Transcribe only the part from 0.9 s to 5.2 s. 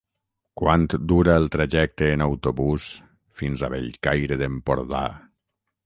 dura el trajecte en autobús fins a Bellcaire d'Empordà?